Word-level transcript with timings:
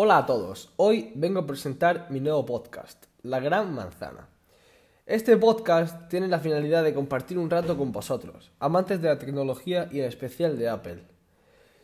Hola 0.00 0.18
a 0.18 0.26
todos, 0.26 0.72
hoy 0.76 1.10
vengo 1.16 1.40
a 1.40 1.46
presentar 1.48 2.06
mi 2.08 2.20
nuevo 2.20 2.46
podcast, 2.46 3.06
La 3.22 3.40
Gran 3.40 3.74
Manzana. 3.74 4.28
Este 5.06 5.36
podcast 5.36 6.08
tiene 6.08 6.28
la 6.28 6.38
finalidad 6.38 6.84
de 6.84 6.94
compartir 6.94 7.36
un 7.36 7.50
rato 7.50 7.76
con 7.76 7.90
vosotros, 7.90 8.52
amantes 8.60 9.02
de 9.02 9.08
la 9.08 9.18
tecnología 9.18 9.88
y 9.90 9.98
en 9.98 10.04
especial 10.04 10.56
de 10.56 10.68
Apple. 10.68 11.02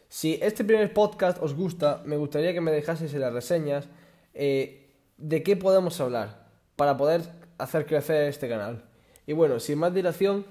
Si 0.08 0.38
este 0.40 0.62
primer 0.62 0.94
podcast 0.94 1.42
os 1.42 1.56
gusta, 1.56 2.02
me 2.04 2.16
gustaría 2.16 2.52
que 2.52 2.60
me 2.60 2.70
dejaseis 2.70 3.12
las 3.14 3.32
reseñas 3.32 3.88
eh, 4.32 4.92
de 5.18 5.42
qué 5.42 5.56
podemos 5.56 6.00
hablar 6.00 6.46
para 6.76 6.96
poder 6.96 7.22
hacer 7.58 7.84
crecer 7.84 8.28
este 8.28 8.48
canal. 8.48 8.84
Y 9.26 9.32
bueno, 9.32 9.58
sin 9.58 9.80
más 9.80 9.92
dilación, 9.92 10.46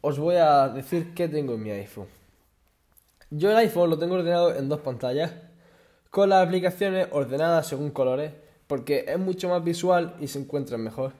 os 0.00 0.20
voy 0.20 0.36
a 0.36 0.68
decir 0.68 1.12
qué 1.12 1.26
tengo 1.26 1.54
en 1.54 1.62
mi 1.64 1.70
iPhone. 1.72 2.06
Yo 3.30 3.50
el 3.50 3.56
iPhone 3.56 3.90
lo 3.90 3.98
tengo 3.98 4.14
ordenado 4.14 4.54
en 4.54 4.68
dos 4.68 4.78
pantallas 4.78 5.32
con 6.10 6.28
las 6.28 6.46
aplicaciones 6.46 7.08
ordenadas 7.12 7.68
según 7.68 7.90
colores, 7.90 8.32
porque 8.66 9.04
es 9.06 9.18
mucho 9.18 9.48
más 9.48 9.62
visual 9.64 10.16
y 10.20 10.26
se 10.26 10.38
encuentran 10.38 10.82
mejor. 10.82 11.12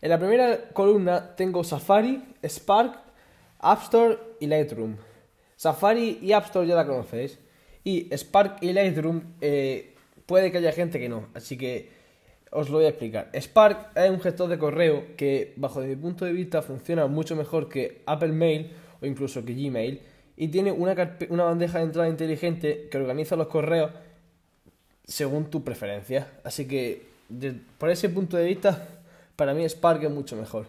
En 0.00 0.10
la 0.10 0.18
primera 0.18 0.70
columna 0.72 1.34
tengo 1.36 1.64
Safari, 1.64 2.22
Spark, 2.44 2.98
App 3.58 3.82
Store 3.82 4.18
y 4.40 4.46
Lightroom. 4.46 4.96
Safari 5.56 6.18
y 6.22 6.32
App 6.32 6.46
Store 6.46 6.66
ya 6.66 6.74
la 6.74 6.86
conocéis. 6.86 7.38
Y 7.84 8.08
Spark 8.16 8.58
y 8.62 8.72
Lightroom 8.72 9.22
eh, 9.40 9.94
puede 10.26 10.52
que 10.52 10.58
haya 10.58 10.72
gente 10.72 10.98
que 10.98 11.08
no, 11.08 11.28
así 11.34 11.56
que 11.56 11.90
os 12.50 12.70
lo 12.70 12.78
voy 12.78 12.86
a 12.86 12.90
explicar. 12.90 13.30
Spark 13.34 13.90
es 13.96 14.10
un 14.10 14.20
gestor 14.20 14.48
de 14.48 14.58
correo 14.58 15.16
que, 15.16 15.52
bajo 15.56 15.80
mi 15.80 15.96
punto 15.96 16.24
de 16.24 16.32
vista, 16.32 16.62
funciona 16.62 17.06
mucho 17.06 17.36
mejor 17.36 17.68
que 17.68 18.02
Apple 18.06 18.32
Mail 18.32 18.70
o 19.00 19.06
incluso 19.06 19.44
que 19.44 19.54
Gmail 19.54 20.00
y 20.40 20.48
tiene 20.48 20.70
una, 20.70 20.94
una 21.30 21.44
bandeja 21.44 21.78
de 21.78 21.84
entrada 21.84 22.08
inteligente 22.08 22.88
que 22.88 22.96
organiza 22.96 23.34
los 23.34 23.48
correos 23.48 23.90
según 25.04 25.50
tu 25.50 25.64
preferencia. 25.64 26.28
Así 26.44 26.68
que, 26.68 27.02
por 27.76 27.90
ese 27.90 28.08
punto 28.08 28.36
de 28.36 28.44
vista, 28.44 28.86
para 29.34 29.52
mí 29.52 29.68
Spark 29.68 30.04
es 30.04 30.10
mucho 30.10 30.36
mejor. 30.36 30.66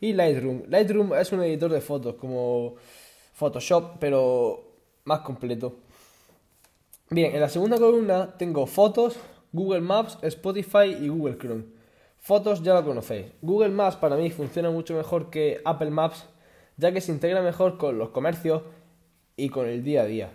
Y 0.00 0.14
Lightroom. 0.14 0.62
Lightroom 0.68 1.14
es 1.14 1.30
un 1.30 1.42
editor 1.42 1.70
de 1.72 1.82
fotos 1.82 2.14
como 2.14 2.76
Photoshop, 3.34 3.98
pero 4.00 4.64
más 5.04 5.20
completo. 5.20 5.74
Bien, 7.10 7.34
en 7.34 7.40
la 7.42 7.50
segunda 7.50 7.76
columna 7.76 8.34
tengo 8.38 8.66
fotos, 8.66 9.16
Google 9.52 9.82
Maps, 9.82 10.16
Spotify 10.22 10.96
y 10.98 11.08
Google 11.08 11.36
Chrome. 11.36 11.64
Fotos 12.18 12.62
ya 12.62 12.72
lo 12.72 12.82
conocéis. 12.82 13.26
Google 13.42 13.68
Maps 13.68 13.96
para 13.96 14.16
mí 14.16 14.30
funciona 14.30 14.70
mucho 14.70 14.94
mejor 14.94 15.28
que 15.28 15.60
Apple 15.66 15.90
Maps, 15.90 16.24
ya 16.78 16.92
que 16.92 17.02
se 17.02 17.12
integra 17.12 17.42
mejor 17.42 17.76
con 17.76 17.98
los 17.98 18.08
comercios 18.08 18.62
y 19.36 19.48
con 19.48 19.66
el 19.66 19.82
día 19.82 20.02
a 20.02 20.06
día. 20.06 20.30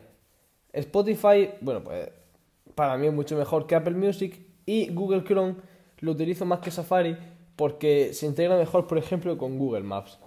Spotify, 0.74 1.50
bueno, 1.62 1.84
pues 1.84 2.10
para 2.76 2.98
mí 2.98 3.08
es 3.08 3.14
mucho 3.14 3.36
mejor 3.38 3.68
que 3.68 3.76
Apple 3.76 3.96
Music 3.96 4.40
y 4.66 4.94
Google 4.94 5.24
Chrome 5.24 5.56
lo 6.00 6.12
utilizo 6.12 6.46
más 6.46 6.60
que 6.60 6.72
Safari 6.72 7.18
porque 7.56 8.14
se 8.14 8.26
integra 8.26 8.58
mejor, 8.58 8.88
por 8.88 8.98
ejemplo, 8.98 9.38
con 9.38 9.58
Google 9.58 9.84
Maps. 9.84 10.18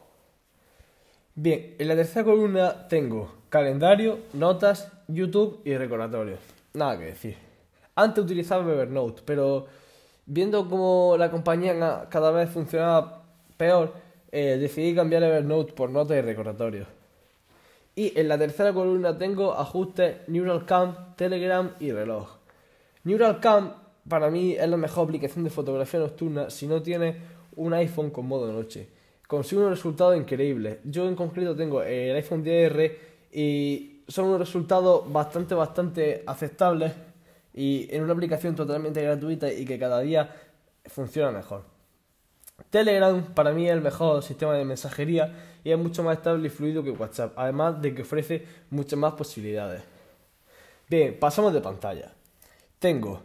Bien, 1.35 1.75
en 1.79 1.89
la 1.89 1.97
tercera 1.97 2.25
columna 2.25 2.87
tengo 2.89 3.33
calendario, 3.49 4.21
notas, 4.35 4.93
YouTube 5.09 5.61
y 5.65 5.77
recordatorios. 5.77 6.39
Nada 6.75 6.99
que 6.99 7.07
decir. 7.07 7.37
Antes 7.97 8.25
utilizaba 8.25 8.73
Evernote, 8.73 9.23
pero 9.25 9.67
viendo 10.27 10.69
cómo 10.69 11.17
la 11.19 11.31
compañía 11.31 12.07
cada 12.09 12.31
vez 12.31 12.51
funcionaba 12.51 13.25
peor, 13.57 13.95
eh, 14.31 14.59
decidí 14.61 14.95
cambiar 14.95 15.23
Evernote 15.23 15.73
por 15.73 15.91
notas 15.91 16.17
y 16.19 16.21
recordatorios. 16.21 16.89
Y 17.97 18.19
en 18.19 18.29
la 18.29 18.37
tercera 18.37 18.73
columna 18.73 19.17
tengo 19.17 19.53
ajustes 19.55 20.29
NeuralCam, 20.29 21.15
Telegram 21.17 21.71
y 21.79 21.93
reloj. 21.93 22.29
NeuralCam 23.05 23.73
para 24.09 24.31
mí 24.31 24.53
es 24.53 24.69
la 24.69 24.77
mejor 24.77 25.05
aplicación 25.05 25.45
de 25.45 25.51
fotografía 25.51 26.01
nocturna 26.01 26.51
si 26.51 26.67
no 26.67 26.83
tienes 26.83 27.17
un 27.57 27.73
iPhone 27.73 28.11
con 28.11 28.27
modo 28.27 28.53
noche. 28.53 28.89
Consigue 29.27 29.61
unos 29.61 29.73
resultados 29.73 30.17
increíbles. 30.17 30.79
Yo 30.85 31.09
en 31.09 31.15
concreto 31.15 31.55
tengo 31.55 31.83
el 31.83 32.17
iPhone 32.17 32.45
10R 32.45 32.93
y 33.33 34.03
son 34.09 34.27
unos 34.27 34.41
resultados 34.41 35.11
bastante, 35.11 35.55
bastante 35.55 36.23
aceptables 36.27 36.93
y 37.55 37.87
en 37.95 38.03
una 38.03 38.13
aplicación 38.13 38.55
totalmente 38.55 39.03
gratuita 39.03 39.53
y 39.53 39.65
que 39.65 39.79
cada 39.79 40.01
día 40.01 40.35
funciona 40.87 41.31
mejor. 41.31 41.74
Telegram 42.71 43.23
para 43.35 43.53
mí 43.53 43.67
es 43.67 43.73
el 43.73 43.81
mejor 43.81 44.23
sistema 44.23 44.55
de 44.55 44.65
mensajería 44.65 45.33
y 45.65 45.71
es 45.71 45.79
mucho 45.79 46.03
más 46.03 46.19
estable 46.19 46.47
y 46.47 46.51
fluido 46.51 46.83
que 46.83 46.91
WhatsApp, 46.91 47.33
además 47.37 47.81
de 47.81 47.95
que 47.95 48.03
ofrece 48.03 48.45
muchas 48.71 48.99
más 48.99 49.15
posibilidades. 49.15 49.83
Bien, 50.89 51.17
pasamos 51.19 51.53
de 51.53 51.61
pantalla. 51.61 52.13
Tengo 52.79 53.23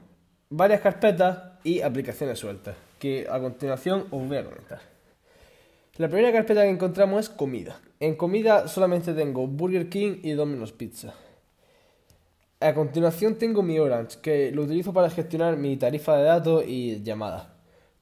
varias 0.49 0.81
carpetas 0.81 1.59
y 1.63 1.81
aplicaciones 1.81 2.39
sueltas, 2.39 2.75
que 2.97 3.27
a 3.29 3.39
continuación 3.39 4.05
os 4.11 4.27
voy 4.27 4.37
a 4.37 4.45
comentar. 4.45 4.81
La 5.97 6.07
primera 6.07 6.31
carpeta 6.31 6.63
que 6.63 6.69
encontramos 6.69 7.19
es 7.25 7.29
comida. 7.29 7.79
En 7.99 8.15
comida 8.15 8.67
solamente 8.67 9.13
tengo 9.13 9.45
Burger 9.47 9.89
King 9.89 10.19
y 10.23 10.31
Domino's 10.31 10.71
Pizza. 10.71 11.13
A 12.61 12.73
continuación 12.73 13.35
tengo 13.35 13.61
mi 13.61 13.79
Orange, 13.79 14.19
que 14.21 14.51
lo 14.51 14.63
utilizo 14.63 14.93
para 14.93 15.09
gestionar 15.09 15.57
mi 15.57 15.75
tarifa 15.75 16.15
de 16.17 16.23
datos 16.23 16.63
y 16.65 17.03
llamadas. 17.03 17.58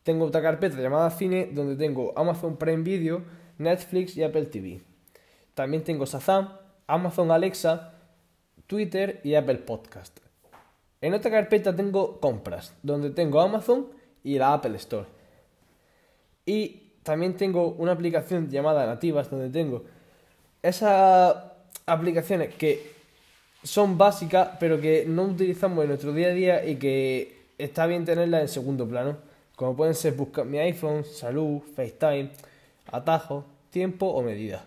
Tengo 0.08 0.24
otra 0.24 0.42
carpeta 0.42 0.78
llamada 0.78 1.12
Cine 1.12 1.50
donde 1.52 1.76
tengo 1.76 2.14
Amazon 2.16 2.56
Prime 2.56 2.82
Video, 2.82 3.24
Netflix 3.58 4.16
y 4.16 4.24
Apple 4.24 4.46
TV. 4.46 4.80
También 5.54 5.84
tengo 5.84 6.06
Shazam, 6.06 6.48
Amazon 6.88 7.30
Alexa, 7.30 7.94
Twitter 8.68 9.20
y 9.26 9.36
Apple 9.36 9.58
Podcast. 9.58 10.18
En 11.02 11.14
otra 11.14 11.30
carpeta 11.30 11.76
tengo 11.76 12.22
compras, 12.22 12.74
donde 12.84 13.10
tengo 13.10 13.42
Amazon 13.42 13.88
y 14.24 14.38
la 14.38 14.54
Apple 14.54 14.78
Store. 14.78 15.08
Y 16.46 16.84
también 17.04 17.36
tengo 17.36 17.72
una 17.78 17.92
aplicación 17.92 18.50
llamada 18.50 18.86
Nativas, 18.86 19.30
donde 19.30 19.50
tengo 19.50 19.84
esas 20.64 21.36
aplicaciones 21.86 22.56
que 22.56 22.94
son 23.62 23.98
básicas, 23.98 24.52
pero 24.58 24.80
que 24.80 25.04
no 25.06 25.24
utilizamos 25.24 25.84
en 25.84 25.90
nuestro 25.90 26.14
día 26.14 26.28
a 26.28 26.32
día 26.32 26.66
y 26.66 26.78
que 26.78 27.50
está 27.58 27.86
bien 27.88 28.06
tenerlas 28.06 28.40
en 28.44 28.48
segundo 28.48 28.88
plano 28.88 29.27
como 29.58 29.76
pueden 29.76 29.96
ser 29.96 30.14
buscar 30.14 30.46
mi 30.46 30.60
iPhone, 30.60 31.04
salud, 31.04 31.62
FaceTime, 31.76 32.30
atajo, 32.92 33.44
tiempo 33.72 34.06
o 34.06 34.22
medida. 34.22 34.64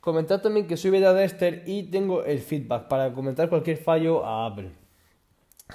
Comentar 0.00 0.40
también 0.40 0.66
que 0.66 0.78
soy 0.78 0.92
beta 0.92 1.14
tester 1.14 1.62
y 1.66 1.82
tengo 1.82 2.24
el 2.24 2.38
feedback 2.38 2.88
para 2.88 3.12
comentar 3.12 3.50
cualquier 3.50 3.76
fallo 3.76 4.24
a 4.24 4.46
Apple. 4.46 4.70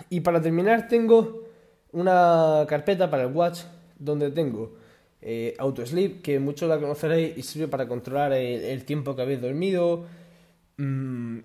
Y 0.10 0.22
para 0.22 0.42
terminar 0.42 0.88
tengo 0.88 1.44
una 1.92 2.66
carpeta 2.68 3.08
para 3.08 3.24
el 3.24 3.36
Watch 3.36 3.60
donde 4.00 4.32
tengo 4.32 4.74
eh, 5.22 5.54
Auto 5.60 5.86
Sleep, 5.86 6.24
que 6.24 6.40
muchos 6.40 6.68
la 6.68 6.80
conoceréis 6.80 7.38
y 7.38 7.44
sirve 7.44 7.68
para 7.68 7.88
controlar 7.88 8.34
el, 8.34 8.84
tiempo 8.84 9.16
que 9.16 9.22
habéis 9.22 9.42
dormido, 9.42 10.06
mm, 10.78 11.38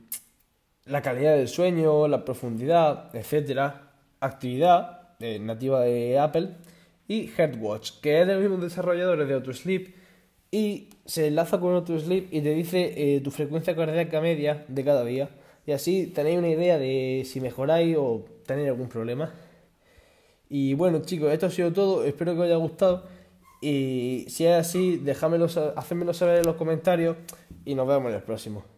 la 0.87 1.03
calidad 1.03 1.37
del 1.37 1.49
sueño, 1.49 2.09
la 2.09 2.25
profundidad, 2.25 3.15
etc. 3.15 3.75
Actividad, 4.21 5.06
eh, 5.21 5.39
nativa 5.39 5.81
de 5.81 6.19
Apple, 6.19 6.51
y 7.09 7.31
Headwatch, 7.37 8.01
que 8.01 8.21
es 8.21 8.27
de 8.27 8.35
los 8.35 8.43
mismos 8.43 8.63
desarrolladores 8.63 9.29
de 9.29 9.35
AutoSleep 9.35 9.95
y 10.51 10.89
se 11.05 11.29
enlaza 11.29 11.61
con 11.61 11.75
AutoSleep 11.75 12.33
y 12.33 12.41
te 12.41 12.55
dice 12.55 12.95
eh, 12.97 13.21
tu 13.21 13.31
frecuencia 13.31 13.77
cardíaca 13.77 14.21
media 14.21 14.65
de 14.69 14.85
cada 14.85 15.05
día. 15.05 15.31
Y 15.67 15.73
así 15.73 16.07
tenéis 16.07 16.39
una 16.39 16.49
idea 16.49 16.79
de 16.79 17.23
si 17.25 17.41
mejoráis 17.41 17.97
o 17.99 18.25
tenéis 18.47 18.69
algún 18.69 18.89
problema. 18.89 19.35
Y 20.49 20.75
bueno, 20.75 21.03
chicos, 21.03 21.33
esto 21.33 21.47
ha 21.47 21.51
sido 21.51 21.73
todo. 21.73 22.05
Espero 22.05 22.35
que 22.35 22.41
os 22.41 22.47
haya 22.47 22.57
gustado. 22.57 23.05
Y 23.61 24.27
si 24.29 24.47
es 24.47 24.55
así, 24.55 24.97
déjamelo, 24.99 25.49
saber 25.49 26.39
en 26.39 26.47
los 26.47 26.57
comentarios 26.57 27.17
y 27.65 27.75
nos 27.75 27.89
vemos 27.89 28.11
en 28.11 28.17
el 28.17 28.23
próximo. 28.23 28.76